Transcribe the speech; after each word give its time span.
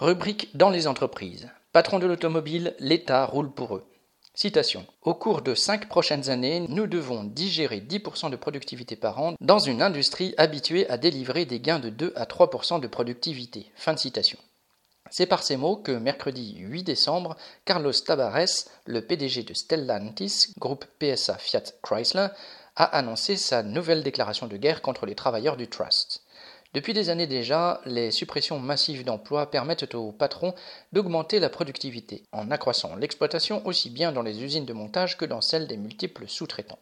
Rubrique 0.00 0.48
dans 0.56 0.70
les 0.70 0.86
entreprises. 0.86 1.50
Patron 1.74 1.98
de 1.98 2.06
l'automobile, 2.06 2.74
l'État 2.78 3.26
roule 3.26 3.52
pour 3.52 3.76
eux. 3.76 3.84
Citation. 4.32 4.86
Au 5.02 5.12
cours 5.12 5.42
de 5.42 5.54
cinq 5.54 5.90
prochaines 5.90 6.30
années, 6.30 6.60
nous 6.70 6.86
devons 6.86 7.22
digérer 7.22 7.80
10% 7.80 8.30
de 8.30 8.36
productivité 8.36 8.96
par 8.96 9.20
an 9.20 9.34
dans 9.42 9.58
une 9.58 9.82
industrie 9.82 10.32
habituée 10.38 10.88
à 10.88 10.96
délivrer 10.96 11.44
des 11.44 11.60
gains 11.60 11.80
de 11.80 11.90
2 11.90 12.14
à 12.16 12.24
3% 12.24 12.80
de 12.80 12.86
productivité. 12.86 13.70
Fin 13.74 13.92
de 13.92 13.98
citation. 13.98 14.38
C'est 15.10 15.26
par 15.26 15.42
ces 15.42 15.58
mots 15.58 15.76
que 15.76 15.92
mercredi 15.92 16.56
8 16.56 16.82
décembre, 16.82 17.36
Carlos 17.66 17.92
Tabares, 17.92 18.70
le 18.86 19.02
PDG 19.02 19.42
de 19.42 19.52
Stellantis, 19.52 20.54
groupe 20.56 20.86
PSA 20.98 21.36
Fiat 21.36 21.74
Chrysler, 21.82 22.28
a 22.74 22.84
annoncé 22.84 23.36
sa 23.36 23.62
nouvelle 23.62 24.02
déclaration 24.02 24.46
de 24.46 24.56
guerre 24.56 24.80
contre 24.80 25.04
les 25.04 25.14
travailleurs 25.14 25.58
du 25.58 25.68
Trust. 25.68 26.22
Depuis 26.72 26.94
des 26.94 27.10
années 27.10 27.26
déjà, 27.26 27.80
les 27.84 28.12
suppressions 28.12 28.60
massives 28.60 29.04
d'emplois 29.04 29.50
permettent 29.50 29.92
aux 29.96 30.12
patrons 30.12 30.54
d'augmenter 30.92 31.40
la 31.40 31.48
productivité, 31.48 32.22
en 32.30 32.52
accroissant 32.52 32.94
l'exploitation 32.94 33.66
aussi 33.66 33.90
bien 33.90 34.12
dans 34.12 34.22
les 34.22 34.44
usines 34.44 34.66
de 34.66 34.72
montage 34.72 35.16
que 35.16 35.24
dans 35.24 35.40
celles 35.40 35.66
des 35.66 35.76
multiples 35.76 36.28
sous-traitants. 36.28 36.78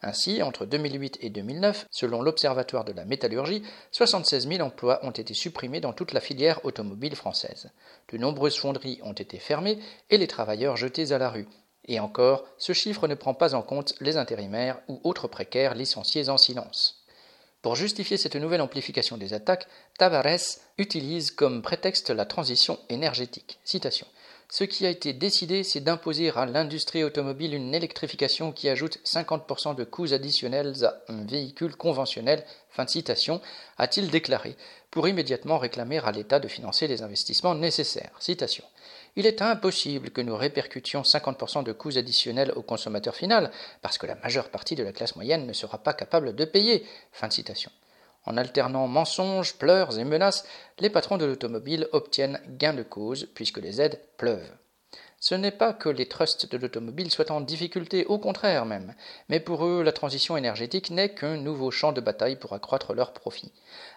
Ainsi, 0.00 0.42
entre 0.42 0.64
2008 0.64 1.18
et 1.20 1.28
2009, 1.28 1.86
selon 1.90 2.22
l'Observatoire 2.22 2.84
de 2.84 2.92
la 2.92 3.04
métallurgie, 3.04 3.62
76 3.92 4.48
000 4.48 4.62
emplois 4.62 5.04
ont 5.04 5.10
été 5.10 5.34
supprimés 5.34 5.80
dans 5.80 5.92
toute 5.92 6.14
la 6.14 6.20
filière 6.20 6.64
automobile 6.64 7.14
française. 7.14 7.70
De 8.10 8.16
nombreuses 8.16 8.56
fonderies 8.56 9.00
ont 9.02 9.12
été 9.12 9.38
fermées 9.38 9.78
et 10.08 10.16
les 10.16 10.28
travailleurs 10.28 10.78
jetés 10.78 11.12
à 11.12 11.18
la 11.18 11.28
rue. 11.28 11.46
Et 11.84 12.00
encore, 12.00 12.44
ce 12.56 12.72
chiffre 12.72 13.06
ne 13.06 13.14
prend 13.14 13.34
pas 13.34 13.54
en 13.54 13.62
compte 13.62 13.94
les 14.00 14.16
intérimaires 14.16 14.80
ou 14.88 14.98
autres 15.04 15.28
précaires 15.28 15.74
licenciés 15.74 16.30
en 16.30 16.38
silence. 16.38 17.05
Pour 17.66 17.74
justifier 17.74 18.16
cette 18.16 18.36
nouvelle 18.36 18.60
amplification 18.60 19.16
des 19.16 19.34
attaques, 19.34 19.66
Tavares 19.98 20.60
utilise 20.78 21.32
comme 21.32 21.62
prétexte 21.62 22.10
la 22.10 22.24
transition 22.24 22.78
énergétique. 22.90 23.58
Ce 24.48 24.62
qui 24.62 24.86
a 24.86 24.88
été 24.88 25.12
décidé, 25.12 25.64
c'est 25.64 25.80
d'imposer 25.80 26.30
à 26.30 26.46
l'industrie 26.46 27.02
automobile 27.02 27.54
une 27.54 27.74
électrification 27.74 28.52
qui 28.52 28.68
ajoute 28.68 29.00
50% 29.04 29.74
de 29.74 29.82
coûts 29.82 30.12
additionnels 30.12 30.84
à 30.84 31.02
un 31.08 31.24
véhicule 31.24 31.74
conventionnel, 31.74 32.44
a-t-il 32.78 34.10
déclaré, 34.10 34.56
pour 34.92 35.08
immédiatement 35.08 35.58
réclamer 35.58 35.98
à 36.04 36.12
l'État 36.12 36.38
de 36.38 36.46
financer 36.46 36.86
les 36.86 37.02
investissements 37.02 37.56
nécessaires. 37.56 38.16
Il 39.16 39.26
est 39.26 39.40
impossible 39.40 40.10
que 40.10 40.20
nous 40.20 40.36
répercutions 40.36 41.00
50% 41.00 41.64
de 41.64 41.72
coûts 41.72 41.96
additionnels 41.96 42.52
au 42.54 42.60
consommateur 42.60 43.16
final, 43.16 43.50
parce 43.80 43.96
que 43.96 44.06
la 44.06 44.14
majeure 44.16 44.50
partie 44.50 44.74
de 44.74 44.82
la 44.82 44.92
classe 44.92 45.16
moyenne 45.16 45.46
ne 45.46 45.54
sera 45.54 45.78
pas 45.78 45.94
capable 45.94 46.34
de 46.34 46.44
payer. 46.44 46.86
Fin 47.12 47.28
de 47.28 47.32
citation. 47.32 47.70
En 48.26 48.36
alternant 48.36 48.86
mensonges, 48.88 49.54
pleurs 49.54 49.98
et 49.98 50.04
menaces, 50.04 50.44
les 50.80 50.90
patrons 50.90 51.16
de 51.16 51.24
l'automobile 51.24 51.88
obtiennent 51.92 52.40
gain 52.58 52.74
de 52.74 52.82
cause 52.82 53.26
puisque 53.34 53.58
les 53.58 53.80
aides 53.80 54.00
pleuvent. 54.18 54.52
Ce 55.28 55.34
n'est 55.34 55.50
pas 55.50 55.72
que 55.72 55.88
les 55.88 56.06
trusts 56.06 56.48
de 56.48 56.56
l'automobile 56.56 57.10
soient 57.10 57.32
en 57.32 57.40
difficulté, 57.40 58.04
au 58.04 58.16
contraire 58.16 58.64
même, 58.64 58.94
mais 59.28 59.40
pour 59.40 59.66
eux 59.66 59.82
la 59.82 59.90
transition 59.90 60.36
énergétique 60.36 60.90
n'est 60.90 61.16
qu'un 61.16 61.36
nouveau 61.36 61.72
champ 61.72 61.90
de 61.90 62.00
bataille 62.00 62.36
pour 62.36 62.52
accroître 62.52 62.94
leurs 62.94 63.12
profits. 63.12 63.50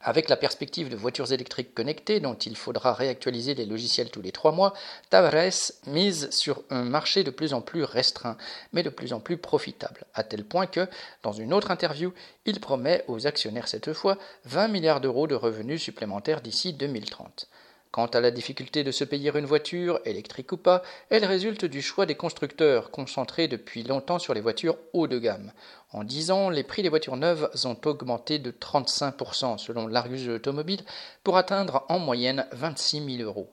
Avec 0.00 0.28
la 0.28 0.36
perspective 0.36 0.88
de 0.88 0.94
voitures 0.94 1.32
électriques 1.32 1.74
connectées 1.74 2.20
dont 2.20 2.36
il 2.36 2.56
faudra 2.56 2.94
réactualiser 2.94 3.56
les 3.56 3.66
logiciels 3.66 4.12
tous 4.12 4.22
les 4.22 4.30
trois 4.30 4.52
mois, 4.52 4.72
Tavares 5.10 5.72
mise 5.88 6.30
sur 6.30 6.62
un 6.70 6.84
marché 6.84 7.24
de 7.24 7.32
plus 7.32 7.54
en 7.54 7.60
plus 7.60 7.82
restreint, 7.82 8.36
mais 8.72 8.84
de 8.84 8.88
plus 8.88 9.12
en 9.12 9.18
plus 9.18 9.36
profitable, 9.36 10.04
à 10.14 10.22
tel 10.22 10.44
point 10.44 10.68
que, 10.68 10.86
dans 11.24 11.32
une 11.32 11.52
autre 11.52 11.72
interview, 11.72 12.14
il 12.44 12.60
promet 12.60 13.02
aux 13.08 13.26
actionnaires 13.26 13.66
cette 13.66 13.94
fois 13.94 14.16
20 14.44 14.68
milliards 14.68 15.00
d'euros 15.00 15.26
de 15.26 15.34
revenus 15.34 15.82
supplémentaires 15.82 16.40
d'ici 16.40 16.72
2030. 16.72 17.48
Quant 17.96 18.04
à 18.04 18.20
la 18.20 18.30
difficulté 18.30 18.84
de 18.84 18.90
se 18.90 19.04
payer 19.04 19.34
une 19.34 19.46
voiture, 19.46 20.00
électrique 20.04 20.52
ou 20.52 20.58
pas, 20.58 20.82
elle 21.08 21.24
résulte 21.24 21.64
du 21.64 21.80
choix 21.80 22.04
des 22.04 22.14
constructeurs, 22.14 22.90
concentrés 22.90 23.48
depuis 23.48 23.84
longtemps 23.84 24.18
sur 24.18 24.34
les 24.34 24.42
voitures 24.42 24.76
haut 24.92 25.06
de 25.06 25.18
gamme. 25.18 25.50
En 25.92 26.04
dix 26.04 26.30
ans, 26.30 26.50
les 26.50 26.62
prix 26.62 26.82
des 26.82 26.90
voitures 26.90 27.16
neuves 27.16 27.48
ont 27.64 27.78
augmenté 27.86 28.38
de 28.38 28.50
35% 28.50 29.56
selon 29.56 29.86
l'Argus 29.86 30.28
Automobile 30.28 30.82
pour 31.24 31.38
atteindre 31.38 31.86
en 31.88 31.98
moyenne 31.98 32.46
26 32.52 33.16
000 33.16 33.22
euros. 33.22 33.50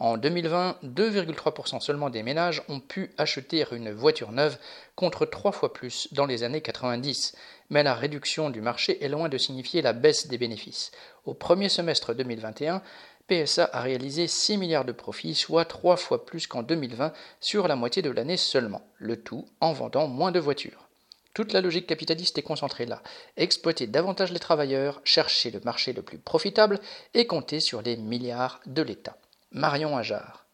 En 0.00 0.18
2020, 0.18 0.76
2,3% 0.84 1.80
seulement 1.80 2.10
des 2.10 2.22
ménages 2.22 2.62
ont 2.68 2.80
pu 2.80 3.10
acheter 3.16 3.64
une 3.72 3.90
voiture 3.90 4.32
neuve 4.32 4.58
contre 4.96 5.24
trois 5.24 5.50
fois 5.50 5.72
plus 5.72 6.08
dans 6.12 6.26
les 6.26 6.44
années 6.44 6.60
90. 6.60 7.34
Mais 7.70 7.82
la 7.82 7.94
réduction 7.94 8.50
du 8.50 8.60
marché 8.60 9.02
est 9.02 9.08
loin 9.08 9.28
de 9.28 9.38
signifier 9.38 9.82
la 9.82 9.94
baisse 9.94 10.28
des 10.28 10.38
bénéfices. 10.38 10.92
Au 11.24 11.34
premier 11.34 11.68
semestre 11.68 12.14
2021, 12.14 12.80
PSA 13.28 13.68
a 13.72 13.82
réalisé 13.82 14.26
6 14.26 14.56
milliards 14.56 14.84
de 14.84 14.92
profits, 14.92 15.34
soit 15.34 15.64
trois 15.64 15.96
fois 15.96 16.24
plus 16.24 16.46
qu'en 16.46 16.62
2020 16.62 17.12
sur 17.40 17.68
la 17.68 17.76
moitié 17.76 18.02
de 18.02 18.10
l'année 18.10 18.36
seulement, 18.36 18.82
le 18.96 19.22
tout 19.22 19.46
en 19.60 19.72
vendant 19.72 20.08
moins 20.08 20.32
de 20.32 20.40
voitures. 20.40 20.88
Toute 21.34 21.52
la 21.52 21.60
logique 21.60 21.86
capitaliste 21.86 22.38
est 22.38 22.42
concentrée 22.42 22.86
là. 22.86 23.02
Exploiter 23.36 23.86
davantage 23.86 24.32
les 24.32 24.40
travailleurs, 24.40 25.00
chercher 25.04 25.50
le 25.50 25.60
marché 25.60 25.92
le 25.92 26.02
plus 26.02 26.18
profitable 26.18 26.80
et 27.14 27.26
compter 27.26 27.60
sur 27.60 27.82
les 27.82 27.96
milliards 27.96 28.60
de 28.66 28.82
l'État. 28.82 29.16
Marion 29.52 29.96
Ajar. 29.96 30.47